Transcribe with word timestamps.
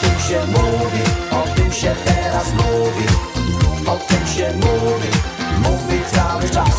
tym 0.00 0.20
się 0.28 0.46
mówi, 0.46 1.02
o 1.30 1.56
tym 1.56 1.72
się 1.72 1.94
teraz 2.04 2.52
mówi 2.52 3.06
O 3.86 3.96
tym 3.96 4.26
się 4.26 4.52
mówi, 4.54 5.08
mówi 5.62 6.00
cały 6.12 6.50
czas 6.50 6.76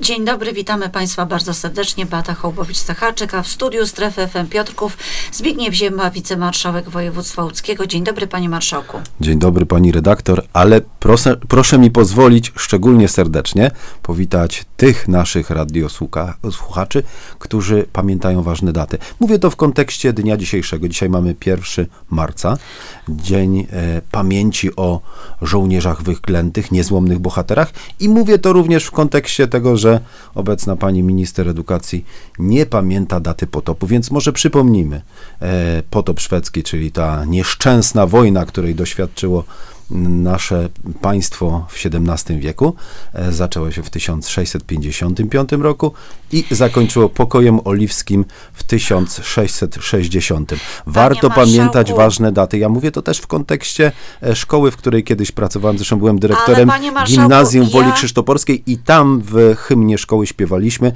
Dzień 0.00 0.24
dobry, 0.24 0.52
witamy 0.52 0.88
Państwa 0.88 1.26
bardzo 1.26 1.54
serdecznie. 1.54 2.06
Beata 2.06 2.34
Hołbowicz-Sachaczyk, 2.34 3.36
a 3.36 3.42
w 3.42 3.48
studiu 3.48 3.86
Strefy 3.86 4.28
FM 4.28 4.46
Piotrków 4.46 4.96
Zbigniew 5.32 5.74
Ziemba, 5.74 6.10
wicemarszałek 6.10 6.90
województwa 6.90 7.44
łódzkiego. 7.44 7.86
Dzień 7.86 8.04
dobry, 8.04 8.26
panie 8.26 8.48
marszałku. 8.48 8.98
Dzień 9.20 9.38
dobry 9.38 9.66
pani 9.66 9.92
redaktor, 9.92 10.42
ale 10.52 10.80
proszę, 11.00 11.36
proszę 11.48 11.78
mi 11.78 11.90
pozwolić 11.90 12.52
szczególnie 12.56 13.08
serdecznie 13.08 13.70
powitać 14.02 14.64
tych 14.76 15.08
naszych 15.08 15.50
radiosłuchaczy, 15.50 17.02
którzy 17.38 17.86
pamiętają 17.92 18.42
ważne 18.42 18.72
daty. 18.72 18.98
Mówię 19.20 19.38
to 19.38 19.50
w 19.50 19.56
kontekście 19.56 20.12
dnia 20.12 20.36
dzisiejszego. 20.36 20.88
Dzisiaj 20.88 21.08
mamy 21.08 21.34
1 21.46 21.86
marca, 22.10 22.56
Dzień 23.08 23.66
e, 23.72 24.02
Pamięci 24.10 24.76
o 24.76 25.00
żołnierzach 25.42 26.02
wyklętych, 26.02 26.72
niezłomnych 26.72 27.18
bohaterach 27.18 27.72
i 28.00 28.08
mówię 28.08 28.38
to 28.38 28.52
również 28.52 28.84
w 28.84 28.90
kontekście 28.90 29.46
tego, 29.48 29.76
że 29.76 29.89
obecna 30.34 30.76
pani 30.76 31.02
minister 31.02 31.48
edukacji 31.48 32.04
nie 32.38 32.66
pamięta 32.66 33.20
daty 33.20 33.46
potopu, 33.46 33.86
więc 33.86 34.10
może 34.10 34.32
przypomnimy 34.32 35.02
e, 35.42 35.82
potop 35.90 36.20
szwedzki, 36.20 36.62
czyli 36.62 36.92
ta 36.92 37.24
nieszczęsna 37.24 38.06
wojna, 38.06 38.46
której 38.46 38.74
doświadczyło 38.74 39.44
nasze 39.90 40.68
państwo 41.00 41.66
w 41.68 41.86
XVII 41.86 42.38
wieku. 42.38 42.74
E, 43.14 43.32
zaczęło 43.32 43.70
się 43.70 43.82
w 43.82 43.90
1655 43.90 45.52
roku 45.52 45.92
i 46.32 46.44
zakończyło 46.50 47.08
pokojem 47.08 47.60
oliwskim 47.64 48.24
w 48.52 48.62
1660. 48.62 50.52
Warto 50.86 51.30
pamiętać 51.30 51.92
ważne 51.92 52.32
daty. 52.32 52.58
Ja 52.58 52.68
mówię 52.68 52.92
to 52.92 53.02
też 53.02 53.18
w 53.18 53.26
kontekście 53.26 53.92
e, 54.22 54.36
szkoły, 54.36 54.70
w 54.70 54.76
której 54.76 55.04
kiedyś 55.04 55.32
pracowałem. 55.32 55.78
Zresztą 55.78 55.98
byłem 55.98 56.18
dyrektorem 56.18 56.70
gimnazjum 57.06 57.64
ja... 57.64 57.70
Woli 57.70 57.92
Krzysztoporskiej 57.92 58.62
i 58.66 58.78
tam 58.78 59.22
w 59.24 59.54
hymnie 59.56 59.98
szkoły 59.98 60.26
śpiewaliśmy 60.26 60.92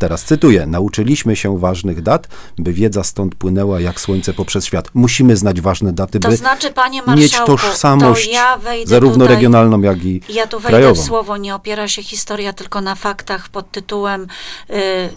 Teraz 0.00 0.24
cytuję: 0.24 0.66
Nauczyliśmy 0.66 1.36
się 1.36 1.58
ważnych 1.58 2.02
dat, 2.02 2.28
by 2.58 2.72
wiedza 2.72 3.04
stąd 3.04 3.34
płynęła 3.34 3.80
jak 3.80 4.00
słońce 4.00 4.32
poprzez 4.32 4.64
świat. 4.64 4.90
Musimy 4.94 5.36
znać 5.36 5.60
ważne 5.60 5.92
daty, 5.92 6.20
to 6.20 6.28
by 6.28 6.36
znaczy, 6.36 6.72
mieć 7.16 7.38
tożsamość 7.46 8.26
to 8.26 8.32
ja 8.32 8.58
zarówno 8.84 9.24
tutaj, 9.24 9.36
regionalną, 9.36 9.80
jak 9.80 10.04
i 10.04 10.20
Ja 10.28 10.46
tu 10.46 10.60
wejdę 10.60 10.78
krajową. 10.78 11.02
w 11.02 11.04
słowo, 11.04 11.36
nie 11.36 11.54
opiera 11.54 11.88
się 11.88 12.02
historia 12.02 12.52
tylko 12.52 12.80
na 12.80 12.94
faktach 12.94 13.48
pod 13.48 13.70
tytułem 13.70 14.26
y, 14.70 14.74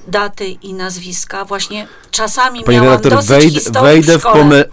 daty 0.08 0.48
i 0.48 0.73
nazwiska. 0.73 1.45
Właśnie 1.45 1.88
czasami 2.12 2.64
Panie 2.64 2.78
miałam 2.78 2.90
redaktor, 2.90 3.12
dosyć 3.12 3.53
wejd, 3.53 3.78
wejdę 3.81 4.20
w, 4.20 4.23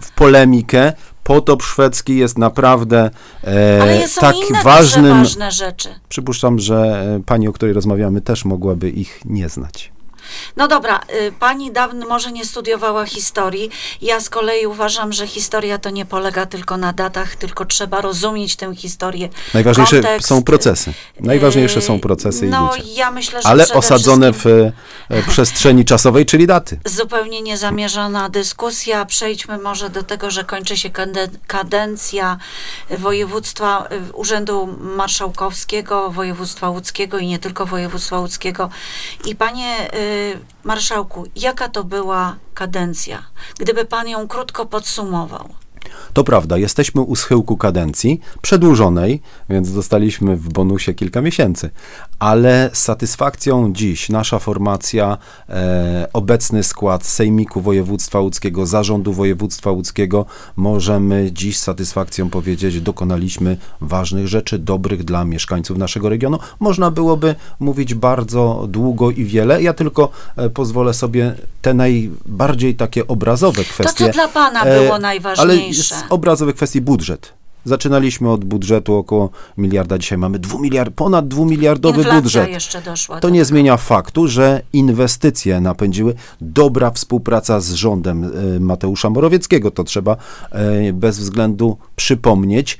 w 0.01 0.11
polemikę. 0.11 0.93
Potop 1.23 1.63
szwedzki 1.63 2.17
jest 2.17 2.37
naprawdę 2.37 3.09
e, 3.43 4.07
tak 4.19 4.35
inne 4.49 4.63
ważnym. 4.63 5.17
ważne 5.17 5.51
rzeczy. 5.51 5.89
Przypuszczam, 6.09 6.59
że 6.59 7.05
e, 7.17 7.23
pani, 7.25 7.47
o 7.47 7.53
której 7.53 7.73
rozmawiamy, 7.73 8.21
też 8.21 8.45
mogłaby 8.45 8.89
ich 8.89 9.19
nie 9.25 9.49
znać. 9.49 9.91
No 10.57 10.67
dobra, 10.67 10.99
y, 11.27 11.31
pani 11.39 11.71
dawno 11.71 12.07
może 12.07 12.31
nie 12.31 12.45
studiowała 12.45 13.05
historii. 13.05 13.69
Ja 14.01 14.19
z 14.19 14.29
kolei 14.29 14.65
uważam, 14.65 15.13
że 15.13 15.27
historia 15.27 15.77
to 15.77 15.89
nie 15.89 16.05
polega 16.05 16.45
tylko 16.45 16.77
na 16.77 16.93
datach, 16.93 17.35
tylko 17.35 17.65
trzeba 17.65 18.01
rozumieć 18.01 18.55
tę 18.55 18.75
historię. 18.75 19.29
Najważniejsze 19.53 19.95
kontekst. 19.95 20.27
są 20.27 20.43
procesy. 20.43 20.93
Najważniejsze 21.19 21.81
są 21.81 21.99
procesy 21.99 22.47
no, 22.47 22.71
i 22.75 22.79
ludzie. 22.79 22.93
Ja 22.93 23.11
myślę, 23.11 23.41
że 23.41 23.47
Ale 23.47 23.67
osadzone 23.67 24.33
w 24.33 24.45
e, 24.45 24.71
przestrzeni 25.27 25.85
czasowej, 25.85 26.25
czyli 26.25 26.47
daty. 26.47 26.79
Zupełnie 26.85 27.41
niezamierzona 27.41 28.29
dyskusja. 28.29 29.05
Przejdźmy 29.05 29.57
może 29.57 29.89
do 29.89 30.03
tego, 30.03 30.31
że 30.31 30.43
kończy 30.43 30.77
się 30.77 30.89
kadencja 31.47 32.37
województwa, 32.89 33.87
y, 34.09 34.13
Urzędu 34.13 34.77
Marszałkowskiego, 34.81 36.11
województwa 36.11 36.69
łódzkiego 36.69 37.17
i 37.19 37.27
nie 37.27 37.39
tylko 37.39 37.65
województwa 37.65 38.19
łódzkiego. 38.19 38.69
I 39.25 39.35
panie 39.35 39.93
y, 39.93 40.20
marszałku, 40.63 41.25
jaka 41.35 41.69
to 41.69 41.83
była 41.83 42.35
kadencja? 42.53 43.23
Gdyby 43.59 43.85
pan 43.85 44.07
ją 44.07 44.27
krótko 44.27 44.65
podsumował. 44.65 45.60
To 46.13 46.23
prawda, 46.23 46.57
jesteśmy 46.57 47.01
u 47.01 47.15
schyłku 47.15 47.57
kadencji 47.57 48.21
przedłużonej, 48.41 49.21
więc 49.49 49.73
dostaliśmy 49.73 50.35
w 50.35 50.49
bonusie 50.49 50.93
kilka 50.93 51.21
miesięcy, 51.21 51.69
ale 52.19 52.69
z 52.73 52.81
satysfakcją 52.81 53.73
dziś 53.73 54.09
nasza 54.09 54.39
formacja, 54.39 55.17
e, 55.49 56.07
obecny 56.13 56.63
skład 56.63 57.05
Sejmiku 57.05 57.61
Województwa 57.61 58.19
Łódzkiego, 58.19 58.65
Zarządu 58.65 59.13
Województwa 59.13 59.71
Łódzkiego, 59.71 60.25
możemy 60.55 61.29
dziś 61.31 61.57
z 61.57 61.63
satysfakcją 61.63 62.29
powiedzieć, 62.29 62.81
dokonaliśmy 62.81 63.57
ważnych 63.81 64.27
rzeczy, 64.27 64.59
dobrych 64.59 65.03
dla 65.03 65.25
mieszkańców 65.25 65.77
naszego 65.77 66.09
regionu. 66.09 66.39
Można 66.59 66.91
byłoby 66.91 67.35
mówić 67.59 67.93
bardzo 67.93 68.65
długo 68.69 69.11
i 69.11 69.23
wiele, 69.23 69.63
ja 69.63 69.73
tylko 69.73 70.09
e, 70.37 70.49
pozwolę 70.49 70.93
sobie 70.93 71.35
te 71.61 71.73
najbardziej 71.73 72.75
takie 72.75 73.07
obrazowe 73.07 73.63
kwestie. 73.63 74.05
To, 74.05 74.11
co 74.11 74.13
dla 74.13 74.27
pana 74.27 74.65
było 74.65 74.95
e, 74.95 74.99
najważniejsze? 75.77 75.95
Ale 75.95 76.09
obrazowe 76.09 76.53
kwestie 76.53 76.81
budżet. 76.81 77.33
Zaczynaliśmy 77.65 78.31
od 78.31 78.45
budżetu 78.45 78.95
około 78.95 79.29
miliarda, 79.57 79.97
dzisiaj 79.97 80.17
mamy 80.17 80.39
dwumiliard, 80.39 80.93
ponad 80.95 81.27
dwumiliardowy 81.27 81.97
Inflacja 81.97 82.21
budżet. 82.21 82.49
jeszcze 82.49 82.81
doszła. 82.81 83.19
To 83.19 83.29
nie 83.29 83.45
zmienia 83.45 83.77
faktu, 83.77 84.27
że 84.27 84.61
inwestycje 84.73 85.61
napędziły 85.61 86.13
dobra 86.41 86.91
współpraca 86.91 87.59
z 87.59 87.71
rządem 87.71 88.23
e, 88.23 88.59
Mateusza 88.59 89.09
Morawieckiego. 89.09 89.71
To 89.71 89.83
trzeba 89.83 90.17
e, 90.51 90.93
bez 90.93 91.19
względu 91.19 91.77
przypomnieć 91.95 92.77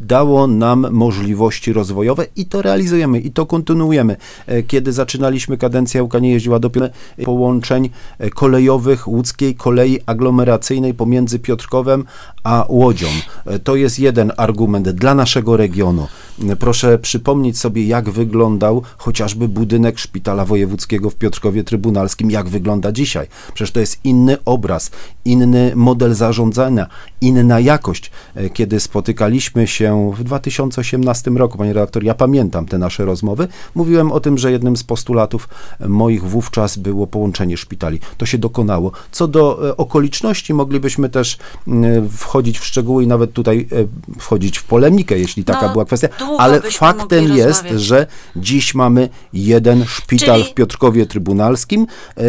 dało 0.00 0.46
nam 0.46 0.86
możliwości 0.90 1.72
rozwojowe 1.72 2.26
i 2.36 2.46
to 2.46 2.62
realizujemy 2.62 3.20
i 3.20 3.30
to 3.30 3.46
kontynuujemy. 3.46 4.16
E, 4.46 4.62
kiedy 4.62 4.92
zaczynaliśmy 4.92 5.58
kadencję, 5.58 6.02
Łuka 6.02 6.18
nie 6.18 6.30
jeździła 6.30 6.58
do 6.58 6.70
połączeń 7.24 7.90
e, 8.18 8.30
kolejowych 8.30 9.08
łódzkiej 9.08 9.54
kolei 9.54 9.98
aglomeracyjnej 10.06 10.94
pomiędzy 10.94 11.38
Piotrkowem 11.38 12.04
a 12.44 12.64
Łodzią. 12.68 13.08
E, 13.46 13.58
to 13.58 13.76
jest 13.76 13.98
jeden 13.98 14.32
argument 14.36 14.88
dla 14.88 15.14
naszego 15.14 15.56
regionu. 15.56 16.06
Proszę 16.58 16.98
przypomnieć 16.98 17.58
sobie, 17.58 17.86
jak 17.86 18.10
wyglądał 18.10 18.82
chociażby 18.96 19.48
budynek 19.48 19.98
szpitala 19.98 20.44
wojewódzkiego 20.44 21.10
w 21.10 21.14
Piotrkowie 21.14 21.64
Trybunalskim, 21.64 22.30
jak 22.30 22.48
wygląda 22.48 22.92
dzisiaj. 22.92 23.26
Przecież 23.54 23.72
to 23.72 23.80
jest 23.80 24.00
inny 24.04 24.36
obraz, 24.44 24.90
inny 25.24 25.72
model 25.76 26.14
zarządzania, 26.14 26.86
inna 27.20 27.60
jakość. 27.60 28.10
Kiedy 28.52 28.80
spotykaliśmy 28.80 29.66
się 29.66 30.12
w 30.16 30.24
2018 30.24 31.30
roku, 31.30 31.58
panie 31.58 31.72
redaktor, 31.72 32.04
ja 32.04 32.14
pamiętam 32.14 32.66
te 32.66 32.78
nasze 32.78 33.04
rozmowy, 33.04 33.48
mówiłem 33.74 34.12
o 34.12 34.20
tym, 34.20 34.38
że 34.38 34.52
jednym 34.52 34.76
z 34.76 34.84
postulatów 34.84 35.48
moich 35.88 36.24
wówczas 36.24 36.76
było 36.76 37.06
połączenie 37.06 37.56
szpitali. 37.56 38.00
To 38.16 38.26
się 38.26 38.38
dokonało. 38.38 38.92
Co 39.10 39.28
do 39.28 39.68
e, 39.68 39.76
okoliczności, 39.76 40.54
moglibyśmy 40.54 41.08
też 41.08 41.38
wchodzić 42.10 42.58
w 42.58 42.64
szczegóły 42.64 43.04
i 43.04 43.06
nawet 43.06 43.32
tutaj 43.32 43.68
e, 43.72 44.18
wchodzić 44.20 44.58
w 44.58 44.64
polemikę, 44.64 45.18
jeśli 45.18 45.44
taka 45.44 45.66
no, 45.66 45.72
była 45.72 45.84
kwestia, 45.84 46.08
ale 46.38 46.60
faktem 46.60 47.24
jest, 47.36 47.62
rozmawiać. 47.62 47.82
że 47.82 48.06
dziś 48.36 48.74
mamy 48.74 49.08
jeden 49.32 49.84
szpital 49.86 50.40
Czyli... 50.40 50.52
w 50.52 50.54
Piotrkowie 50.54 51.06
Trybunalskim. 51.06 51.86
E, 52.16 52.22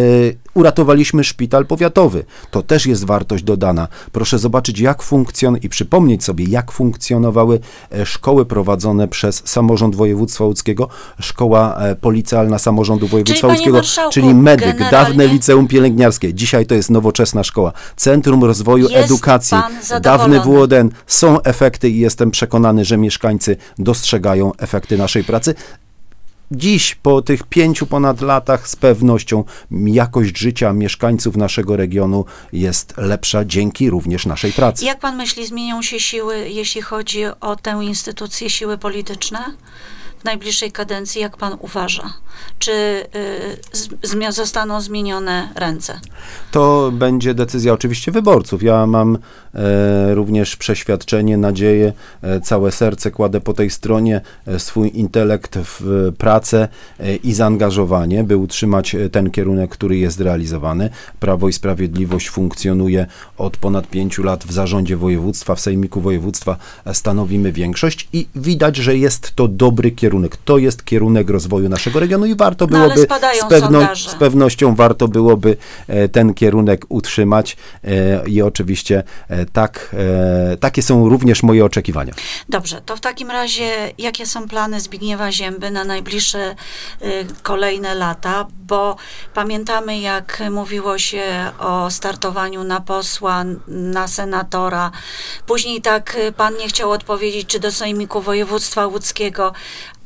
uratowaliśmy 0.54 1.24
szpital 1.24 1.66
powiatowy. 1.66 2.26
To 2.52 2.62
też 2.62 2.86
jest 2.86 3.06
wartość 3.06 3.44
dodana. 3.44 3.88
Proszę 4.12 4.40
zobaczyć, 4.40 4.80
jak 4.80 5.04
funkcjonuje 5.04 5.64
i 5.64 5.70
przypomnieć 5.70 6.24
sobie, 6.24 6.46
jak 6.46 6.72
funkcjonowały 6.72 7.60
e, 7.92 8.06
szkoły 8.06 8.46
prowadzone 8.46 9.08
przez 9.08 9.42
samorząd 9.46 9.96
województwa 9.96 10.46
łódzkiego, 10.46 10.88
szkoła 11.20 11.78
e, 11.78 11.96
policjalna 11.96 12.60
samorządu 12.60 13.08
województwa 13.08 13.56
czyli, 13.56 13.72
łódzkiego, 13.72 14.10
czyli 14.12 14.36
medyk, 14.36 14.78
generalnie... 14.78 14.92
dawne 14.92 15.28
liceum 15.28 15.68
pielęgniarskie. 15.68 16.34
Dzisiaj 16.34 16.66
to 16.66 16.76
jest 16.76 16.90
nowoczesna 16.90 17.44
szkoła. 17.44 17.74
Centrum 17.96 18.44
Rozwoju 18.44 18.90
jest 18.90 19.06
Edukacji, 19.06 19.58
dawny 20.02 20.40
WODN. 20.40 20.90
Są 21.08 21.42
efekty 21.42 21.90
i 21.90 22.00
jestem 22.00 22.32
przekonany, 22.32 22.86
że 22.86 22.98
mieszkańcy 22.98 23.58
dostrzegają 23.88 24.52
efekty 24.58 24.98
naszej 24.98 25.24
pracy 25.24 25.56
dziś, 26.52 26.96
po 26.96 27.22
tych 27.22 27.44
pięciu 27.44 27.86
ponad 27.88 28.22
latach, 28.22 28.70
z 28.70 28.76
pewnością 28.76 29.44
jakość 29.72 30.38
życia 30.38 30.74
mieszkańców 30.74 31.38
naszego 31.38 31.78
regionu 31.78 32.26
jest 32.54 32.94
lepsza 32.98 33.46
dzięki 33.46 33.90
również 33.90 34.26
naszej 34.26 34.52
pracy. 34.52 34.86
Jak 34.86 35.00
pan 35.00 35.16
myśli, 35.18 35.48
zmienią 35.48 35.82
się 35.82 36.00
siły, 36.00 36.50
jeśli 36.50 36.82
chodzi 36.82 37.26
o 37.42 37.56
tę 37.56 37.80
instytucję, 37.82 38.50
siły 38.50 38.78
polityczne? 38.78 39.40
W 40.20 40.24
najbliższej 40.24 40.72
kadencji, 40.72 41.22
jak 41.22 41.38
pan 41.38 41.58
uważa? 41.60 42.14
Czy 42.60 42.72
y, 44.26 44.32
zostaną 44.32 44.82
zmienione 44.82 45.50
ręce? 45.56 46.00
To 46.52 46.92
będzie 46.94 47.34
decyzja 47.34 47.74
oczywiście 47.74 48.12
wyborców. 48.12 48.64
Ja 48.64 48.86
mam 48.86 49.18
e, 49.54 50.16
również 50.16 50.56
przeświadczenie, 50.56 51.38
nadzieję, 51.38 51.94
e, 52.22 52.42
całe 52.42 52.72
serce 52.72 53.12
kładę 53.12 53.42
po 53.42 53.54
tej 53.54 53.70
stronie, 53.70 54.22
e, 54.48 54.60
swój 54.60 54.92
intelekt 54.94 55.58
w 55.64 56.12
pracę 56.18 56.68
e, 57.00 57.16
i 57.16 57.34
zaangażowanie, 57.34 58.24
by 58.24 58.38
utrzymać 58.38 58.96
e, 58.96 59.10
ten 59.10 59.32
kierunek, 59.32 59.72
który 59.72 59.98
jest 59.98 60.20
realizowany. 60.20 60.90
Prawo 61.20 61.50
i 61.50 61.54
Sprawiedliwość 61.54 62.30
funkcjonuje 62.30 63.06
od 63.38 63.58
ponad 63.58 63.88
pięciu 63.88 64.24
lat 64.24 64.44
w 64.44 64.52
zarządzie 64.52 64.98
województwa, 64.98 65.56
w 65.56 65.60
sejmiku 65.60 66.02
województwa 66.02 66.58
e, 66.86 66.94
stanowimy 66.94 67.52
większość 67.52 68.08
i 68.14 68.28
widać, 68.36 68.76
że 68.76 68.98
jest 68.98 69.36
to 69.36 69.48
dobry 69.48 69.92
kierunek. 69.92 70.17
To 70.46 70.58
jest 70.58 70.86
kierunek 70.86 71.30
rozwoju 71.30 71.70
naszego 71.70 72.00
regionu 72.00 72.26
i 72.26 72.36
warto 72.36 72.66
No, 72.66 72.78
byłoby 72.78 73.02
z, 73.42 73.50
pewno, 73.50 73.96
z 73.96 74.16
pewnością 74.16 74.76
warto 74.76 75.08
byłoby 75.08 75.58
e, 75.88 76.10
ten 76.10 76.34
kierunek 76.34 76.86
utrzymać 76.90 77.58
e, 77.84 78.30
i 78.30 78.42
oczywiście 78.42 79.04
e, 79.30 79.46
tak, 79.46 79.96
takie 80.60 80.82
są 80.82 81.10
również 81.10 81.44
moje 81.44 81.66
oczekiwania. 81.66 82.14
Dobrze, 82.50 82.82
to 82.86 82.96
w 82.96 83.00
takim 83.00 83.32
razie 83.32 83.92
jakie 83.98 84.26
są 84.26 84.48
plany 84.48 84.80
Zbigniewa 84.80 85.32
Zięby 85.32 85.72
na 85.72 85.84
najbliższe 85.84 86.56
kolejne 87.44 87.96
lata? 87.96 88.48
Bo 88.68 88.96
pamiętamy, 89.34 90.00
jak 90.00 90.44
mówiło 90.52 90.98
się 90.98 91.52
o 91.60 91.92
startowaniu 91.92 92.64
na 92.64 92.82
posła, 92.82 93.44
na 93.68 94.08
senatora. 94.08 94.92
Później 95.46 95.82
tak 95.82 96.18
pan 96.38 96.58
nie 96.58 96.68
chciał 96.68 96.92
odpowiedzieć, 96.92 97.48
czy 97.48 97.60
do 97.60 97.72
Sejmiku 97.72 98.22
Województwa 98.22 98.88
Łódzkiego, 98.88 99.54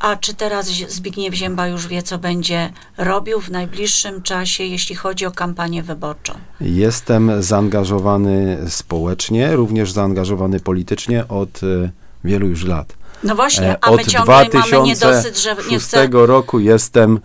a 0.01 0.15
czy 0.15 0.33
teraz 0.33 0.67
Zbigniew 0.67 1.33
Zięba 1.33 1.67
już 1.67 1.87
wie, 1.87 2.03
co 2.03 2.17
będzie 2.17 2.73
robił 2.97 3.41
w 3.41 3.51
najbliższym 3.51 4.21
czasie, 4.21 4.63
jeśli 4.63 4.95
chodzi 4.95 5.25
o 5.25 5.31
kampanię 5.31 5.83
wyborczą? 5.83 6.33
Jestem 6.61 7.43
zaangażowany 7.43 8.57
społecznie, 8.69 9.55
również 9.55 9.91
zaangażowany 9.91 10.59
politycznie 10.59 11.27
od 11.27 11.63
e, 11.63 11.91
wielu 12.23 12.47
już 12.47 12.65
lat. 12.65 12.93
No 13.23 13.35
właśnie, 13.35 13.67
E, 13.67 13.77
a 13.81 13.91
my 13.91 14.01
Od 14.01 14.07
ciągle 14.07 14.49
mamy 14.53 14.87
niedosyt, 14.87 15.39
że 15.39 15.49
nie 15.49 15.55
2006 15.55 15.85
chce... 15.85 16.07
roku 16.11 16.59
jestem 16.59 17.19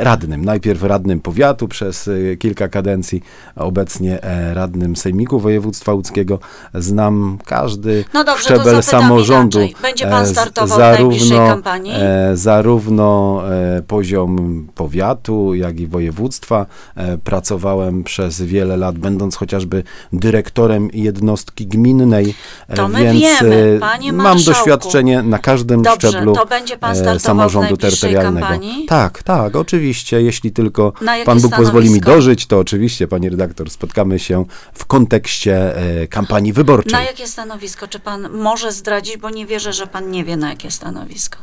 radnym. 0.00 0.44
Najpierw 0.44 0.82
radnym 0.82 1.20
powiatu 1.20 1.68
przez 1.68 2.08
e, 2.08 2.36
kilka 2.36 2.68
kadencji, 2.68 3.22
obecnie 3.56 4.22
e, 4.22 4.54
radnym 4.54 4.96
Sejmiku 4.96 5.40
Województwa 5.40 5.92
Łódzkiego. 5.92 6.38
Znam 6.74 7.38
każdy 7.44 8.04
No 8.14 8.24
dobrze, 8.24 8.44
szczebel 8.44 8.82
samorządu. 8.82 9.58
inaczej. 9.58 9.76
Będzie 9.82 10.06
pan 10.06 10.24
e, 10.24 10.26
startował 10.26 10.76
w 10.78 10.80
najbliższej 10.80 11.38
kampanii? 11.38 11.92
E, 11.96 12.36
zarówno 12.36 13.40
e, 13.52 13.82
poziom 13.82 14.66
powiatu, 14.74 15.54
jak 15.54 15.80
i 15.80 15.86
województwa. 15.86 16.66
E, 16.96 17.18
pracowałem 17.18 18.04
przez 18.04 18.42
wiele 18.42 18.76
lat, 18.76 18.98
będąc 18.98 19.36
chociażby 19.36 19.82
dyrektorem 20.12 20.88
jednostki 20.92 21.66
gminnej, 21.66 22.34
e, 22.68 22.74
To 22.76 22.88
my 22.88 23.02
więc 23.02 23.20
wiemy, 23.20 23.74
e, 23.76 23.78
panie 23.80 24.12
mam 24.12 24.42
doświadczenie 24.42 25.22
na 25.22 25.38
każdym 25.38 25.82
Dobrze, 25.82 26.08
szczeblu 26.08 26.34
to 26.34 26.46
będzie 26.46 26.78
pan 26.78 26.96
e, 27.08 27.18
w 27.18 27.22
samorządu 27.22 27.68
najbliższej 27.70 27.90
terytorialnego. 28.10 28.46
kampanii? 28.46 28.86
Tak, 28.86 29.22
tak, 29.22 29.53
oczywiście, 29.60 30.22
jeśli 30.22 30.52
tylko 30.52 30.92
Pan 31.24 31.40
Bóg 31.40 31.56
pozwoli 31.56 31.90
mi 31.90 32.00
dożyć, 32.00 32.46
to 32.46 32.58
oczywiście, 32.58 33.08
pani 33.08 33.28
redaktor, 33.28 33.70
spotkamy 33.70 34.18
się 34.18 34.44
w 34.74 34.84
kontekście 34.84 35.76
e, 35.76 36.06
kampanii 36.06 36.52
wyborczej. 36.52 36.92
Na 36.92 37.02
jakie 37.02 37.26
stanowisko? 37.26 37.88
Czy 37.88 38.00
pan 38.00 38.30
może 38.30 38.72
zdradzić, 38.72 39.16
bo 39.16 39.30
nie 39.30 39.46
wierzę, 39.46 39.72
że 39.72 39.86
pan 39.86 40.10
nie 40.10 40.24
wie, 40.24 40.36
na 40.36 40.48
jakie 40.48 40.70
stanowisko. 40.70 41.38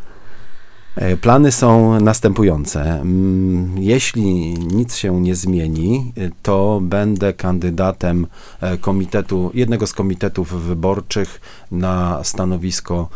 E, 0.96 1.18
Plany 1.18 1.52
są 1.52 2.00
następujące. 2.00 2.82
Mm, 3.02 3.78
Jeśli 3.78 4.54
nic 4.54 4.96
się 4.96 5.22
nie 5.22 5.36
zmieni, 5.36 6.14
e, 6.18 6.30
to 6.44 6.80
będę 6.84 7.34
kandydatem 7.34 8.28
e, 8.62 8.78
komitetu, 8.78 9.52
jednego 9.54 9.88
z 9.88 9.94
komitetów 9.94 10.64
wyborczych 10.66 11.42
na 11.72 12.24
stanowisko 12.24 13.10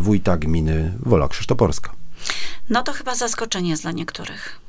wójta 0.00 0.36
gminy 0.36 0.92
Wola 1.00 1.28
Krzysztoporska. 1.28 1.90
No 2.68 2.82
to 2.82 2.92
chyba 2.92 3.14
zaskoczenie 3.14 3.70
jest 3.70 3.82
dla 3.82 3.92
niektórych. 3.92 4.60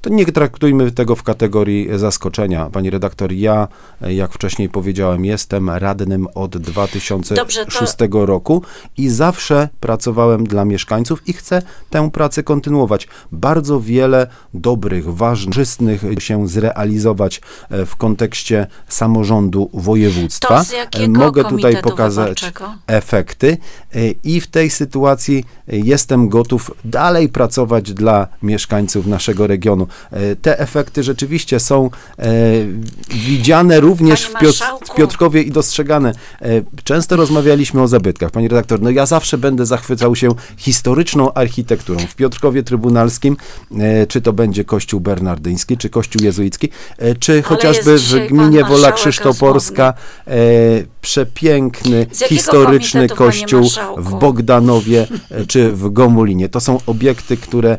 To 0.00 0.10
nie 0.10 0.26
traktujmy 0.26 0.92
tego 0.92 1.16
w 1.16 1.22
kategorii 1.22 1.88
zaskoczenia. 1.94 2.70
Pani 2.70 2.90
redaktor, 2.90 3.32
ja, 3.32 3.68
e, 4.02 4.14
jak 4.14 4.32
wcześniej 4.32 4.68
powiedziałem, 4.68 5.24
jestem 5.24 5.70
radnym 5.70 6.28
od 6.34 6.56
2006 6.56 7.94
roku 8.26 8.62
i 8.96 9.08
zawsze 9.08 9.68
pracowałem 9.80 10.44
dla 10.44 10.64
mieszkańców 10.64 11.28
i 11.28 11.32
chcę 11.32 11.62
tę 11.90 12.10
pracę 12.10 12.42
kontynuować. 12.42 13.08
Bardzo 13.32 13.80
wiele 13.80 14.26
dobrych, 14.54 15.14
ważnych, 15.14 15.64
korzystnych 15.64 16.02
się 16.18 16.48
zrealizować 16.48 17.40
e, 17.70 17.86
w 17.86 17.96
kontekście 17.96 18.66
samorządu 18.88 19.70
województwa. 19.74 20.48
To 20.48 21.00
E, 21.04 21.08
Mogę 21.08 21.44
tutaj 21.44 21.82
pokazać 21.82 22.40
wyborczego? 22.40 22.74
efekty 22.86 23.56
e, 23.94 24.10
i 24.10 24.40
w 24.40 24.46
tej 24.46 24.70
sytuacji 24.70 25.44
e, 25.68 25.76
jestem 25.76 26.28
gotów 26.28 26.70
dalej 26.84 27.28
pracować 27.28 27.92
dla 27.92 28.28
mieszkańców 28.42 29.06
naszego 29.06 29.46
regionu. 29.46 29.73
E, 29.82 30.36
Te 30.36 30.58
efekty 30.58 31.02
rzeczywiście 31.02 31.60
są 31.60 31.90
e, 32.18 32.26
widziane 33.10 33.80
również 33.80 34.22
w, 34.22 34.32
Panie 34.32 34.52
Piotrkowie 34.96 35.42
i 35.42 35.50
dostrzegane. 35.50 36.12
E, 36.42 36.62
Często 36.84 37.16
rozmawialiśmy 37.16 37.82
o 37.82 37.88
zabytkach. 37.88 38.30
Pani 38.30 38.48
redaktor, 38.48 38.82
no 38.82 38.90
ja 38.90 39.06
zawsze 39.06 39.38
będę 39.38 39.66
zachwycał 39.66 40.16
się 40.16 40.28
historyczną 40.56 41.32
architekturą. 41.32 42.00
W 42.00 42.14
Piotrkowie 42.14 42.62
Trybunalskim, 42.62 43.36
czy 44.08 44.20
to 44.20 44.32
będzie 44.32 44.64
kościół 44.64 45.00
bernardyński, 45.00 45.76
czy 45.76 45.90
kościół 45.90 46.22
jezuicki, 46.22 46.68
czy 47.20 47.42
chociażby 47.42 47.98
w 47.98 48.26
gminie 48.28 48.64
Wola 48.64 48.92
Krzysztoporska, 48.92 49.94
przepiękny, 51.00 52.06
historyczny 52.28 53.08
kościół 53.08 53.70
w 53.96 54.18
Bogdanowie 54.18 55.06
czy 55.48 55.72
w 55.72 55.92
Gomulinie. 55.92 56.48
To 56.48 56.60
są 56.60 56.78
obiekty, 56.86 57.36
które 57.36 57.78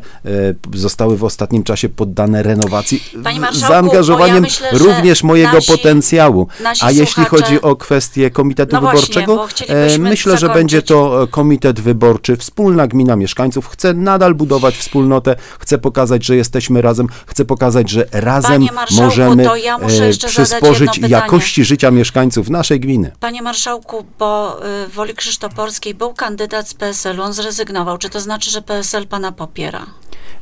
zostały 0.74 1.16
w 1.16 1.24
ostatnim 1.24 1.62
czasie 1.64 1.85
poddane 1.88 2.42
renowacji 2.42 3.02
z 3.52 3.56
zaangażowaniem 3.58 4.34
ja 4.34 4.40
myślę, 4.40 4.68
że 4.72 4.78
również 4.78 5.22
mojego 5.22 5.58
nasi- 5.58 5.66
potencjału. 5.72 6.48
nasi 6.62 6.84
A 6.84 6.90
jeśli 6.90 7.06
słuchacze- 7.24 7.44
chodzi 7.44 7.62
o 7.62 7.76
kwestię 7.76 8.30
komitetu 8.30 8.76
No 8.76 8.80
właśnie, 8.80 9.00
wyborczego, 9.00 9.36
bo 9.36 9.74
e, 9.74 9.98
myślę, 9.98 10.32
że 10.32 10.38
zakończyć. 10.38 10.54
będzie 10.56 10.82
to 10.82 11.22
e, 11.22 11.26
komitet 11.26 11.80
wyborczy, 11.80 12.36
wspólna 12.36 12.86
gmina 12.86 13.16
mieszkańców. 13.16 13.68
Chcę 13.68 13.94
nadal 13.94 14.34
budować 14.34 14.76
wspólnotę, 14.76 15.36
chcę 15.60 15.78
pokazać, 15.78 16.24
że 16.24 16.36
jesteśmy 16.36 16.82
razem, 16.82 17.06
chcę 17.26 17.44
pokazać, 17.44 17.90
że 17.90 18.06
razem 18.12 18.68
możemy 18.96 19.46
ja 19.62 19.76
e, 19.76 20.28
przysporzyć 20.28 20.98
jakości 20.98 21.64
życia 21.64 21.90
mieszkańców 21.90 22.50
naszej 22.50 22.80
gminy. 22.80 23.12
Panie 23.20 23.42
marszałku, 23.42 24.04
bo 24.18 24.60
w 24.90 24.94
Woli 24.94 25.14
Krzysztoporskiej 25.14 25.94
był 25.94 26.14
kandydat 26.14 26.68
z 26.68 26.74
PSL-u, 26.74 27.22
on 27.22 27.32
zrezygnował. 27.32 27.98
Czy 27.98 28.10
to 28.10 28.20
znaczy, 28.20 28.50
że 28.50 28.62
PSL 28.62 29.06
pana 29.06 29.32
popiera? 29.32 29.86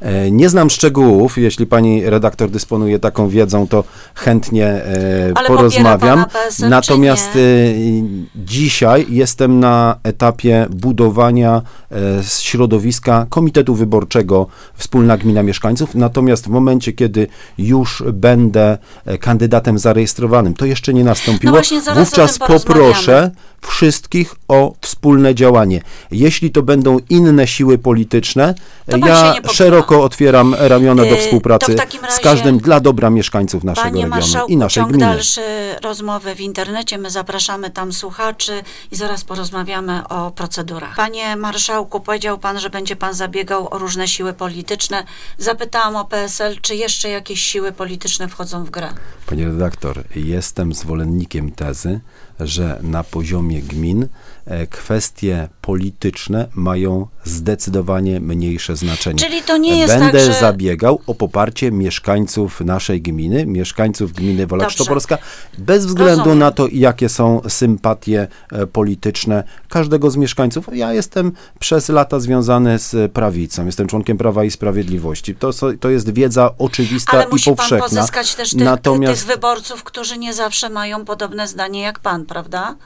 E, 0.01 0.31
Nie 0.31 0.49
znam 0.49 0.71
szczegółów. 0.71 1.39
Jeśli 1.39 1.67
pani 1.67 2.11
redaktor 2.11 2.51
dysponuje 2.51 2.99
taką 2.99 3.29
wiedzą, 3.29 3.69
to 3.69 3.85
chętnie 4.15 4.67
e, 4.67 5.33
Ale 5.35 5.49
porozmawiam. 5.49 6.25
PSL, 6.25 6.69
Natomiast 6.69 7.37
e, 7.37 7.39
dzisiaj 8.37 9.07
jestem 9.09 9.61
na 9.61 9.97
etapie 10.03 10.67
budowania 10.71 11.63
środowiska 12.41 13.27
Komitetu 13.31 13.75
Wyborczego 13.75 14.47
Wspólna 14.75 15.17
Gmina 15.17 15.43
Mieszkańców. 15.43 15.95
Natomiast 15.95 16.45
w 16.45 16.49
momencie, 16.49 16.93
kiedy 16.93 17.27
już 17.59 18.03
będę 18.13 18.79
kandydatem 19.21 19.79
zarejestrowanym, 19.79 20.55
to 20.55 20.67
jeszcze 20.67 20.95
nie 20.95 21.05
nastąpiło, 21.05 21.51
No 21.51 21.57
właśnie, 21.57 21.81
wówczas 21.95 22.39
poproszę 22.39 23.31
wszystkich 23.67 24.35
o 24.49 24.75
wspólne 24.81 25.35
działanie. 25.35 25.83
Jeśli 26.11 26.51
to 26.51 26.63
będą 26.63 26.99
inne 27.11 27.47
siły 27.47 27.79
polityczne, 27.79 28.55
To 28.91 28.97
ja 28.97 29.35
podda. 29.35 29.49
Szeroko 29.75 30.05
otwieram 30.05 30.55
ramiona 30.59 31.05
do 31.05 31.11
to 31.11 31.17
współpracy 31.17 31.77
z 32.09 32.21
każdym 32.21 32.59
dla 32.59 32.81
dobra 32.81 33.11
mieszkańców 33.11 33.65
naszego 33.65 33.89
Panie 33.89 34.03
regionu 34.03 34.15
marszałku, 34.15 34.53
i 34.53 34.57
naszej 34.57 34.83
ciąg 34.83 34.93
gminy. 34.93 35.07
dalszy 35.07 35.41
rozmowy 35.83 36.35
w 36.35 36.41
internecie. 36.41 36.99
My 36.99 37.11
zapraszamy 37.11 37.71
tam 37.71 37.93
słuchaczy 37.93 38.63
i 38.93 38.97
zaraz 38.97 39.25
porozmawiamy 39.25 40.09
o 40.09 40.31
procedurach. 40.31 40.97
Panie 40.97 41.37
marszałku, 41.37 42.01
powiedział 42.01 42.39
pan, 42.39 42.61
że 42.61 42.71
będzie 42.71 42.97
pan 42.97 43.15
zabiegał 43.15 43.75
o 43.75 43.79
różne 43.79 44.09
siły 44.09 44.33
polityczne. 44.33 45.05
Zapytałam 45.39 45.97
o 45.97 46.05
PSL, 46.05 46.57
czy 46.61 46.75
jeszcze 46.75 47.09
jakieś 47.09 47.41
siły 47.43 47.73
polityczne 47.73 48.29
wchodzą 48.29 48.65
w 48.65 48.71
grę. 48.71 48.89
Panie 49.27 49.45
redaktor, 49.45 50.05
jestem 50.17 50.73
zwolennikiem 50.73 51.53
tezy, 51.53 52.01
że 52.41 52.79
na 52.83 53.05
poziomie 53.05 53.63
gmin 53.63 54.09
kwestie 54.71 55.49
polityczne 55.61 56.49
mają 56.55 57.07
zdecydowanie 57.25 58.21
mniejsze 58.21 58.77
znaczenie. 58.77 59.19
Czyli 59.19 59.43
to 59.43 59.57
nie 59.57 59.79
jest 59.79 59.95
będę 59.95 60.13
tak, 60.19 60.33
że- 60.33 60.41
zabiegał 60.41 61.01
o 61.07 61.15
poparcie 61.15 61.71
mieszkańców 61.73 62.61
naszej 62.61 63.03
gminy, 63.03 63.47
mieszkańców 63.47 64.13
gminy. 64.13 64.47
Krzyżopolska, 64.69 65.19
bez 65.59 65.87
względu 65.87 66.17
Rozumiem. 66.19 66.39
na 66.39 66.51
to, 66.51 66.67
jakie 66.73 67.09
są 67.09 67.41
sympatie 67.49 68.29
e, 68.53 68.67
polityczne 68.67 69.45
każdego 69.69 70.11
z 70.11 70.17
mieszkańców. 70.17 70.69
Ja 70.73 70.93
jestem 70.93 71.33
przez 71.59 71.89
lata 71.89 72.21
związany 72.21 72.79
z 72.79 73.13
prawicą, 73.13 73.67
jestem 73.67 73.87
członkiem 73.87 74.19
Prawa 74.19 74.45
i 74.45 74.51
Sprawiedliwości. 74.51 75.35
To, 75.35 75.51
to 75.81 75.91
jest 75.91 76.13
wiedza 76.13 76.51
oczywista 76.59 77.13
Ale 77.13 77.25
i 77.25 77.29
musi 77.31 77.45
pan 77.51 77.57
powszechna. 77.57 77.89
pozyskać 77.89 78.35
też 78.35 78.51
tych, 78.51 78.61
Natomiast 78.65 79.27
tych 79.27 79.35
wyborców, 79.37 79.85
którzy 79.85 80.19
nie 80.19 80.35
zawsze 80.35 80.71
mają 80.71 81.05
podobne 81.05 81.49
zdanie 81.49 81.81
jak 81.81 81.99
pan, 81.99 82.27
prawda? 82.27 82.77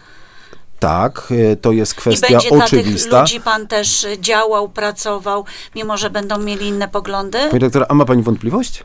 Tak, 0.78 1.28
e, 1.52 1.56
to 1.56 1.72
jest 1.72 1.92
I 1.92 1.96
kwestia 1.96 2.28
będzie 2.28 2.48
dla 2.48 2.66
tych 2.66 2.78
oczywista. 2.80 3.20
ludzi 3.20 3.40
pan 3.40 3.66
też 3.66 4.04
y, 4.04 4.18
działał, 4.20 4.68
pracował, 4.68 5.44
mimo 5.74 5.96
że 5.96 6.10
będą 6.10 6.38
mieli 6.38 6.66
inne 6.66 6.88
poglądy? 6.88 7.38
Pani 7.48 7.60
doktor, 7.60 7.86
a 7.88 7.94
ma 7.94 8.04
pani 8.04 8.22
wątpliwość? 8.22 8.84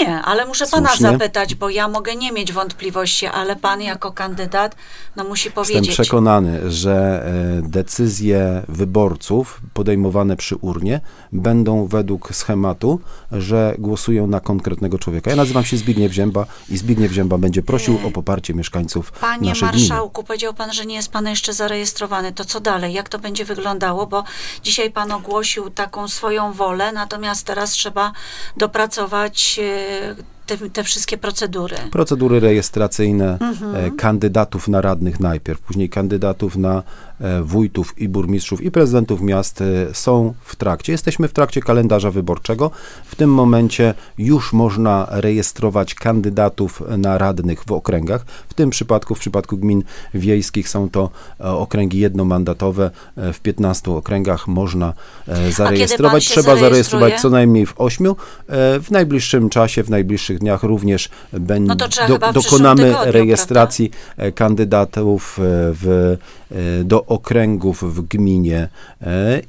Nie, 0.00 0.22
ale 0.22 0.46
muszę 0.46 0.66
pana 0.66 0.88
Słusznie. 0.88 1.10
zapytać, 1.10 1.54
bo 1.54 1.70
ja 1.70 1.88
mogę 1.88 2.16
nie 2.16 2.32
mieć 2.32 2.52
wątpliwości, 2.52 3.26
ale 3.26 3.56
pan 3.56 3.82
jako 3.82 4.12
kandydat 4.12 4.76
no 5.16 5.24
musi 5.24 5.48
Jestem 5.48 5.64
powiedzieć. 5.64 5.90
przekonany, 5.90 6.70
że 6.70 7.24
e, 7.58 7.62
decyzje 7.68 8.62
wyborców 8.68 9.60
podejmowane 9.74 10.36
przy 10.36 10.56
urnie 10.56 11.00
będą 11.32 11.86
według 11.86 12.34
schematu, 12.34 13.00
że 13.32 13.74
głosują 13.78 14.26
na 14.26 14.40
konkretnego 14.40 14.98
człowieka. 14.98 15.30
Ja 15.30 15.36
nazywam 15.36 15.64
się 15.64 15.76
Zbigniew 15.76 16.12
Zięba 16.12 16.46
i 16.68 16.76
Zbigniew 16.76 17.12
Zięba 17.12 17.38
będzie 17.38 17.62
prosił 17.62 17.98
o 18.06 18.10
poparcie 18.10 18.54
mieszkańców 18.54 19.12
Panie 19.12 19.48
naszej 19.48 19.68
gminy. 19.68 19.88
marszałku, 19.88 20.24
powiedział 20.24 20.54
pan, 20.54 20.72
że 20.72 20.86
nie 20.86 20.94
jest 20.94 21.12
pan 21.12 21.26
jeszcze 21.26 21.52
zarejestrowany. 21.52 22.32
To 22.32 22.44
co 22.44 22.60
dalej? 22.60 22.92
Jak 22.94 23.08
to 23.08 23.18
będzie 23.18 23.44
wyglądało? 23.44 24.06
Bo 24.06 24.24
dzisiaj 24.62 24.90
pan 24.90 25.12
ogłosił 25.12 25.70
taką 25.70 26.08
swoją 26.08 26.52
wolę, 26.52 26.92
natomiast 26.92 27.46
teraz 27.46 27.70
trzeba 27.70 28.12
dopracować 28.56 29.60
e, 29.82 30.14
te, 30.58 30.70
te 30.70 30.84
wszystkie 30.84 31.18
procedury. 31.18 31.76
Procedury 31.90 32.40
rejestracyjne 32.40 33.38
Mhm. 33.40 33.74
e, 33.76 33.90
kandydatów 33.90 34.68
na 34.68 34.80
radnych 34.80 35.20
najpierw, 35.20 35.60
później 35.60 35.88
kandydatów 35.88 36.56
na 36.56 36.82
e, 37.20 37.42
wójtów 37.42 37.94
i 37.98 38.08
burmistrzów 38.08 38.60
i 38.62 38.70
prezydentów 38.70 39.20
miast 39.20 39.60
e, 39.60 39.64
są 39.92 40.34
w 40.44 40.56
trakcie. 40.56 40.92
Jesteśmy 40.92 41.28
w 41.28 41.32
trakcie 41.32 41.60
kalendarza 41.60 42.10
wyborczego. 42.10 42.70
W 43.04 43.14
tym 43.16 43.30
momencie 43.34 43.94
już 44.18 44.52
można 44.52 45.06
rejestrować 45.10 45.94
kandydatów 45.94 46.82
na 46.98 47.18
radnych 47.18 47.64
w 47.64 47.72
okręgach. 47.72 48.24
W 48.48 48.54
tym 48.54 48.70
przypadku, 48.70 49.14
w 49.14 49.18
przypadku 49.18 49.58
gmin 49.58 49.82
wiejskich 50.14 50.68
są 50.68 50.90
to 50.90 51.10
okręgi 51.38 51.98
jednomandatowe. 51.98 52.90
W 53.16 53.40
15 53.40 53.90
okręgach 53.90 54.48
można 54.48 54.94
zarejestrować. 55.50 56.28
Trzeba 56.28 56.42
zarejestruje? 56.42 56.60
zarejestrować 56.60 57.20
co 57.20 57.30
najmniej 57.30 57.66
w 57.66 57.80
ośmiu. 57.80 58.16
E, 58.48 58.80
W 58.80 58.90
najbliższym 58.90 59.50
czasie, 59.50 59.82
w 59.84 59.90
najbliższych 59.90 60.41
dniach 60.42 60.62
również 60.62 61.08
będzie 61.32 61.68
No 61.68 61.76
do, 62.08 62.32
dokonamy 62.32 62.84
tygodniu, 62.84 63.12
rejestracji 63.12 63.90
e, 64.16 64.32
kandydatów 64.32 65.38
e, 65.38 65.42
w, 65.72 66.16
e, 66.50 66.84
do 66.84 67.06
okręgów 67.06 67.94
w 67.94 68.02
gminie 68.02 68.68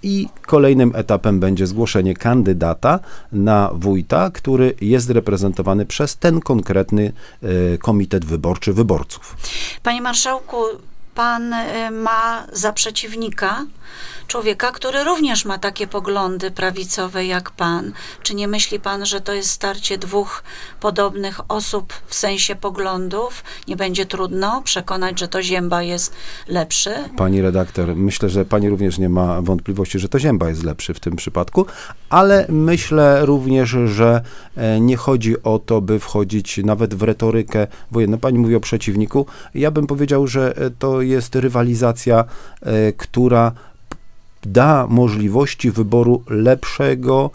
i 0.03 0.27
kolejnym 0.41 0.91
etapem 0.95 1.39
będzie 1.39 1.67
zgłoszenie 1.67 2.13
kandydata 2.13 2.99
na 3.31 3.69
wójta, 3.73 4.31
który 4.31 4.75
jest 4.81 5.09
reprezentowany 5.09 5.85
przez 5.85 6.17
ten 6.17 6.39
konkretny 6.39 7.13
komitet 7.79 8.25
wyborczy 8.25 8.73
wyborców. 8.73 9.37
Panie 9.83 10.01
marszałku, 10.01 10.57
pan 11.15 11.55
ma 11.91 12.47
za 12.53 12.73
przeciwnika 12.73 13.65
człowieka, 14.27 14.71
który 14.71 15.03
również 15.03 15.45
ma 15.45 15.57
takie 15.57 15.87
poglądy 15.87 16.51
prawicowe 16.51 17.25
jak 17.25 17.51
pan. 17.51 17.91
Czy 18.23 18.35
nie 18.35 18.47
myśli 18.47 18.79
pan, 18.79 19.05
że 19.05 19.21
to 19.21 19.33
jest 19.33 19.49
starcie 19.49 19.97
dwóch 19.97 20.43
podobnych 20.79 21.51
osób 21.51 21.93
w 22.07 22.15
sensie 22.15 22.55
poglądów? 22.55 23.43
Nie 23.67 23.75
będzie 23.75 24.05
trudno 24.05 24.61
przekonać, 24.61 25.19
że 25.19 25.27
to 25.27 25.41
Zięba 25.41 25.83
jest 25.83 26.13
lepszy? 26.47 26.93
Pani 27.17 27.41
redaktor, 27.41 27.95
myślę, 27.95 28.29
że 28.29 28.45
pani 28.45 28.69
również 28.69 28.97
nie 28.97 29.09
ma 29.09 29.41
wątpliwości, 29.41 29.99
że 29.99 30.09
to 30.09 30.19
Zięba 30.19 30.49
jest 30.49 30.63
lepszy 30.63 30.93
w 30.93 30.99
tym 30.99 31.15
przypadku, 31.15 31.65
ale 32.09 32.45
myślę 32.49 33.25
również, 33.25 33.69
że 33.85 34.21
e, 34.55 34.79
nie 34.79 34.97
chodzi 34.97 35.43
o 35.43 35.59
to, 35.59 35.81
by 35.81 35.99
wchodzić 35.99 36.57
nawet 36.57 36.93
w 36.93 37.03
retorykę 37.03 37.67
wojenną. 37.91 38.17
Pani 38.17 38.39
mówi 38.39 38.55
o 38.55 38.59
przeciwniku. 38.59 39.25
Ja 39.55 39.71
bym 39.71 39.87
powiedział, 39.87 40.27
że 40.27 40.57
e, 40.57 40.69
to 40.69 41.01
jest 41.01 41.35
rywalizacja, 41.35 42.25
e, 42.61 42.93
która 42.93 43.51
da 44.45 44.87
możliwości 44.89 45.71
wyboru 45.71 46.23
lepszego 46.29 47.29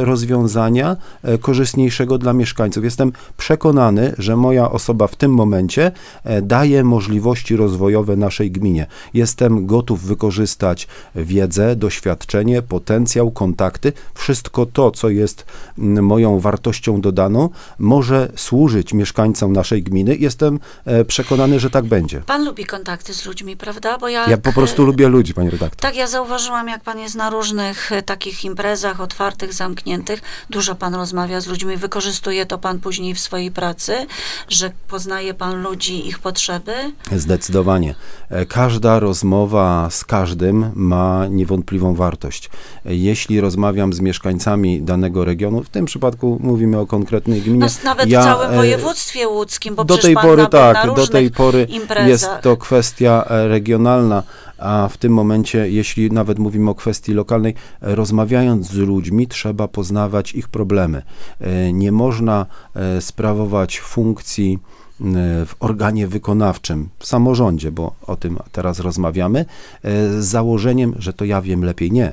rozwiązania, 0.00 0.96
e, 1.22 1.38
korzystniejszego 1.38 2.18
dla 2.18 2.32
mieszkańców. 2.32 2.84
Jestem 2.84 3.12
przekonany, 3.36 4.14
że 4.18 4.36
moja 4.36 4.70
osoba 4.70 5.06
w 5.06 5.16
tym 5.16 5.34
momencie 5.34 5.92
e, 6.24 6.42
daje 6.42 6.84
możliwości 6.84 7.56
rozwojowe 7.56 8.16
naszej 8.16 8.50
gminie. 8.50 8.86
Jestem 9.14 9.66
gotów 9.66 10.02
wykorzystać 10.02 10.88
wiedzę, 11.14 11.76
doświadczenie, 11.76 12.62
potencjał, 12.62 13.30
kontakty, 13.30 13.92
wszystko 14.14 14.66
to, 14.66 14.90
co 14.90 15.08
jest 15.08 15.46
moją 15.78 16.40
wartością 16.40 17.00
dodaną, 17.00 17.48
może 17.78 18.32
służyć 18.36 18.94
mieszkańcom 18.94 19.52
naszej 19.52 19.82
gminy. 19.82 20.16
Jestem 20.16 20.60
e, 20.84 21.04
przekonany, 21.04 21.60
że 21.60 21.70
tak 21.70 21.84
będzie. 21.84 22.20
Pan 22.20 22.44
lubi 22.44 22.64
kontakty 22.64 23.14
z 23.14 23.26
ludźmi, 23.26 23.56
prawda? 23.56 23.98
Bo 23.98 24.08
jak, 24.08 24.28
Ja 24.28 24.38
po 24.38 24.52
prostu 24.52 24.84
lubię 24.84 25.08
ludzi, 25.08 25.34
pani 25.34 25.50
redaktor. 25.50 25.80
Tak, 25.80 25.96
ja 25.96 26.06
zauważyłam, 26.06 26.68
jak 26.68 26.82
pan 26.82 26.98
jest 26.98 27.14
na 27.14 27.30
różnych 27.30 27.92
e, 27.92 28.02
takich 28.02 28.44
imprezach 28.44 29.00
otwartych, 29.00 29.43
zamkniętych. 29.52 30.22
Dużo 30.50 30.74
pan 30.74 30.94
rozmawia 30.94 31.40
z 31.40 31.46
ludźmi, 31.46 31.76
wykorzystuje 31.76 32.46
to 32.46 32.58
pan 32.58 32.80
później 32.80 33.14
w 33.14 33.20
swojej 33.20 33.50
pracy, 33.50 34.06
że 34.48 34.70
poznaje 34.88 35.34
pan 35.34 35.62
ludzi, 35.62 36.08
ich 36.08 36.18
potrzeby. 36.18 36.72
Zdecydowanie. 37.16 37.94
E, 38.30 38.46
Każda 38.46 38.98
rozmowa 38.98 39.88
z 39.90 40.04
każdym 40.04 40.70
ma 40.74 41.26
niewątpliwą 41.26 41.94
wartość. 41.94 42.50
E, 42.86 42.94
Jeśli 42.94 43.40
rozmawiam 43.40 43.92
z 43.92 44.00
mieszkańcami 44.00 44.82
danego 44.82 45.24
regionu, 45.24 45.62
w 45.62 45.68
tym 45.68 45.84
przypadku 45.84 46.38
mówimy 46.42 46.78
o 46.78 46.86
konkretnej 46.86 47.42
gminie. 47.42 47.60
No, 47.60 47.66
nawet 47.84 48.08
ja, 48.08 48.20
w 48.20 48.24
całym 48.24 48.52
e, 48.52 48.56
województwie 48.56 49.28
łódzkim, 49.28 49.74
bo 49.74 49.84
do 49.84 49.94
przecież 49.94 50.14
tej 50.14 50.24
pory 50.24 50.46
tak, 50.46 50.94
do 50.94 51.06
tej 51.06 51.30
pory 51.30 51.66
imprezach. 51.70 52.08
jest 52.08 52.28
to 52.42 52.56
kwestia 52.56 53.24
regionalna, 53.28 54.22
a 54.64 54.88
w 54.88 54.96
tym 54.96 55.12
momencie, 55.12 55.70
jeśli 55.70 56.10
nawet 56.10 56.38
mówimy 56.38 56.70
o 56.70 56.74
kwestii 56.74 57.12
lokalnej, 57.12 57.54
rozmawiając 57.80 58.66
z 58.66 58.74
ludźmi, 58.74 59.26
trzeba 59.28 59.68
poznawać 59.68 60.34
ich 60.34 60.48
problemy. 60.48 61.02
E, 61.40 61.72
Nie 61.72 61.92
można 61.92 62.46
e, 62.74 63.00
sprawować 63.00 63.80
funkcji 63.80 64.58
e, 65.00 65.04
w 65.46 65.54
organie 65.60 66.06
wykonawczym, 66.06 66.88
w 66.98 67.06
samorządzie, 67.06 67.72
bo 67.72 67.94
o 68.06 68.16
tym 68.16 68.38
teraz 68.52 68.80
rozmawiamy, 68.80 69.44
z 69.84 70.24
założeniem, 70.24 70.94
że 70.98 71.12
to 71.12 71.24
ja 71.24 71.42
wiem 71.42 71.64
lepiej. 71.64 71.92
Nie. 71.92 72.12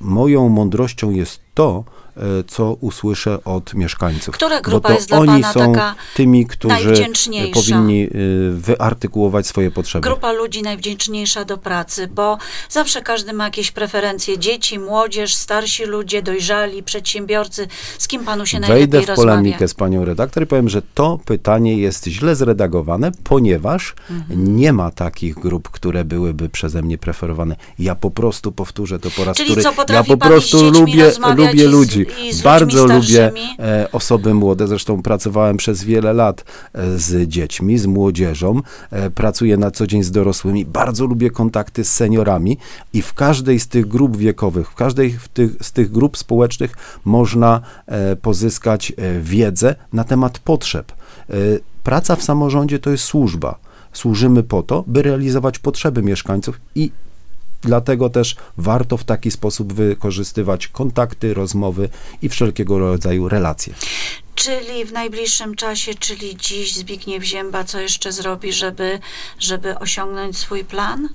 Moją 0.00 0.48
mądrością 0.48 1.10
jest 1.10 1.43
to, 1.54 1.84
e, 2.16 2.20
co 2.46 2.72
usłyszę 2.80 3.44
od 3.44 3.74
mieszkańców. 3.74 4.34
Która 4.34 4.56
bo 4.56 4.62
grupa 4.62 4.88
to 4.88 4.94
jest 4.94 5.08
dla 5.08 5.18
oni 5.18 5.26
pana 5.26 5.52
są 5.52 5.72
tymi, 6.14 6.46
którzy 6.46 7.04
e, 7.04 7.48
powinni 7.52 8.02
y, 8.04 8.08
wyartykułować 8.52 9.46
swoje 9.46 9.70
potrzeby. 9.70 10.08
Grupa 10.08 10.32
ludzi 10.32 10.62
najwdzięczniejsza 10.62 11.44
do 11.44 11.58
pracy, 11.58 12.06
bo 12.14 12.38
zawsze 12.68 13.02
każdy 13.02 13.32
ma 13.32 13.44
jakieś 13.44 13.70
preferencje. 13.70 14.38
Dzieci, 14.38 14.78
młodzież, 14.78 15.34
starsi 15.34 15.84
ludzie, 15.84 16.22
dojrzali, 16.22 16.82
przedsiębiorcy. 16.82 17.66
Z 17.98 18.08
kim 18.08 18.24
panu 18.24 18.46
się 18.46 18.60
Wejdę 18.60 18.72
najlepiej 18.74 19.00
w 19.06 19.08
rozmawia? 19.08 19.30
polemikę 19.32 19.68
z 19.68 19.74
panią 19.74 20.04
redaktor 20.04 20.42
i 20.42 20.46
powiem, 20.46 20.68
że 20.68 20.82
to 20.94 21.18
pytanie 21.24 21.76
jest 21.76 22.06
źle 22.06 22.36
zredagowane, 22.36 23.12
ponieważ 23.24 23.94
Mhm. 24.10 24.56
nie 24.56 24.72
ma 24.72 24.90
takich 24.90 25.34
grup, 25.34 25.68
które 25.68 26.04
byłyby 26.04 26.48
przeze 26.48 26.82
mnie 26.82 26.98
preferowane. 26.98 27.56
Ja 27.78 27.94
po 27.94 28.10
prostu 28.10 28.52
powtórzę 28.52 28.98
to 28.98 29.10
po 29.10 29.24
raz 29.24 29.36
Czyli 29.36 29.50
który. 29.50 29.62
co, 29.62 29.72
ja 29.92 30.04
po 30.04 30.16
prostu 30.16 30.70
lubię, 30.70 31.04
rozmawiać 31.04 31.43
lubię 31.46 31.68
z- 31.68 31.72
ludzi. 31.72 32.06
i 32.22 32.32
z 32.32 32.42
Bardzo 32.42 32.86
lubię 32.86 33.32
e, 33.58 33.88
osoby 33.92 34.34
młode. 34.34 34.68
Zresztą 34.68 35.02
pracowałem 35.02 35.56
przez 35.56 35.84
wiele 35.84 36.12
lat 36.12 36.44
e, 36.72 36.98
z 36.98 37.28
dziećmi, 37.28 37.78
z 37.78 37.86
młodzieżą. 37.86 38.60
E, 38.90 39.10
pracuję 39.10 39.56
na 39.56 39.70
co 39.70 39.86
dzień 39.86 40.02
z 40.02 40.10
dorosłymi. 40.10 40.64
Bardzo 40.64 41.06
lubię 41.06 41.30
kontakty 41.30 41.84
z 41.84 41.92
seniorami 41.92 42.58
i 42.92 43.02
w 43.02 43.14
każdej 43.14 43.60
z 43.60 43.68
tych 43.68 43.88
grup 43.88 44.16
wiekowych, 44.16 44.70
w 44.70 44.74
każdej 44.74 45.16
tych, 45.34 45.50
z 45.62 45.72
tych 45.72 45.90
grup 45.92 46.16
społecznych 46.18 46.76
można 47.04 47.60
e, 47.86 48.16
pozyskać 48.16 48.92
e, 48.96 49.20
wiedzę 49.20 49.74
na 49.92 50.04
temat 50.04 50.38
potrzeb. 50.38 50.92
E, 50.92 51.34
praca 51.82 52.16
w 52.16 52.22
samorządzie 52.22 52.78
to 52.78 52.90
jest 52.90 53.04
służba. 53.04 53.58
Służymy 53.92 54.42
po 54.42 54.62
to, 54.62 54.84
by 54.86 55.02
realizować 55.02 55.58
potrzeby 55.58 56.02
mieszkańców 56.02 56.60
i 56.74 56.90
Dlatego 57.64 58.10
też 58.10 58.36
warto 58.56 58.96
w 58.96 59.04
taki 59.04 59.30
sposób 59.30 59.72
wykorzystywać 59.72 60.68
kontakty, 60.68 61.34
rozmowy 61.34 61.88
i 62.22 62.28
wszelkiego 62.28 62.78
rodzaju 62.78 63.28
relacje. 63.28 63.74
Czyli 64.34 64.84
w 64.84 64.92
najbliższym 64.92 65.54
czasie, 65.54 65.94
czyli 65.94 66.36
dziś 66.36 66.74
Zbigniew 66.74 67.24
Zięba, 67.24 67.64
co 67.64 67.80
jeszcze 67.80 68.12
zrobi, 68.12 68.52
żeby, 68.52 68.98
żeby 69.38 69.78
osiągnąć 69.78 70.38
swój 70.38 70.64
plan? 70.64 71.08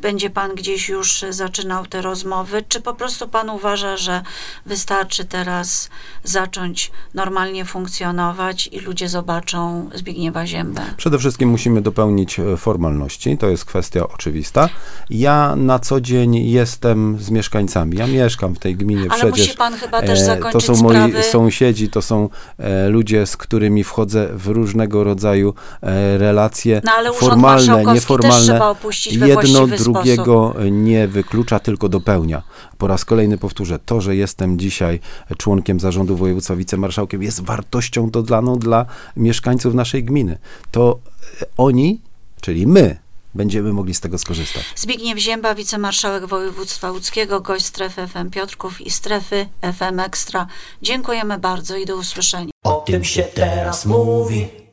będzie 0.00 0.30
pan 0.30 0.54
gdzieś 0.54 0.88
już 0.88 1.24
zaczynał 1.30 1.86
te 1.86 2.02
rozmowy, 2.02 2.64
czy 2.68 2.80
po 2.80 2.94
prostu 2.94 3.28
pan 3.28 3.50
uważa, 3.50 3.96
że 3.96 4.22
wystarczy 4.66 5.24
teraz 5.24 5.90
zacząć 6.24 6.90
normalnie 7.14 7.64
funkcjonować 7.64 8.68
i 8.72 8.80
ludzie 8.80 9.08
zobaczą 9.08 9.90
Zbigniewa 9.94 10.46
Ziębę? 10.46 10.82
Przede 10.96 11.18
wszystkim 11.18 11.48
musimy 11.48 11.82
dopełnić 11.82 12.40
e, 12.40 12.56
formalności, 12.56 13.38
to 13.38 13.48
jest 13.48 13.64
kwestia 13.64 14.08
oczywista. 14.08 14.68
Ja 15.10 15.56
na 15.56 15.78
co 15.78 16.00
dzień 16.00 16.50
jestem 16.50 17.18
z 17.20 17.30
mieszkańcami, 17.30 17.96
ja 17.96 18.06
mieszkam 18.06 18.54
w 18.54 18.58
tej 18.58 18.76
gminie 18.76 19.06
Ale 19.10 19.18
przecież. 19.18 19.46
musi 19.46 19.56
pan 19.58 19.74
chyba 19.74 20.02
też 20.02 20.20
e, 20.20 20.24
zakończyć 20.24 20.66
To 20.66 20.76
są 20.76 20.82
moi 20.82 20.96
sprawy- 20.96 21.22
sąsiedzi, 21.22 21.88
to 21.88 22.02
są 22.02 22.25
e, 22.58 22.88
ludzie, 22.88 23.26
z 23.26 23.36
którymi 23.36 23.84
wchodzę 23.84 24.28
w 24.32 24.46
różnego 24.46 25.04
rodzaju 25.04 25.54
e, 25.82 26.18
relacje 26.18 26.80
No, 26.84 26.92
ale 26.92 27.12
formalne, 27.12 27.84
nieformalne. 27.94 28.60
Jedno 29.10 29.66
drugiego 29.66 30.54
nie 30.70 31.08
wyklucza, 31.08 31.58
tylko 31.58 31.88
dopełnia. 31.88 32.42
Po 32.78 32.86
raz 32.86 33.04
kolejny 33.04 33.38
powtórzę, 33.38 33.78
to, 33.78 34.00
że 34.00 34.16
jestem 34.16 34.58
dzisiaj 34.58 35.00
członkiem 35.38 35.80
zarządu 35.80 36.16
województwa, 36.16 36.56
wicemarszałkiem, 36.56 37.22
jest 37.22 37.44
wartością 37.44 38.10
dodaną 38.10 38.58
dla 38.58 38.86
mieszkańców 39.16 39.74
naszej 39.74 40.04
gminy. 40.04 40.38
To 40.70 40.98
e, 41.42 41.46
oni, 41.56 42.00
czyli 42.40 42.66
my, 42.66 43.05
będziemy 43.36 43.72
mogli 43.72 43.94
z 43.94 44.00
tego 44.00 44.18
skorzystać. 44.18 44.64
Zbigniew 44.76 45.18
Zięba, 45.18 45.54
wicemarszałek 45.54 46.26
województwa 46.26 46.90
łódzkiego, 46.90 47.40
gość 47.40 47.64
strefy 47.64 48.06
FM 48.06 48.30
Piotrków 48.30 48.80
i 48.80 48.90
strefy 48.90 49.46
FM 49.78 50.00
Ekstra. 50.00 50.46
Dziękujemy 50.82 51.38
bardzo 51.38 51.76
i 51.76 51.86
do 51.86 51.96
usłyszenia. 51.96 52.50
O 52.64 52.74
tym 52.74 53.04
się 53.04 53.22
teraz 53.22 53.86
mówi 53.86 54.65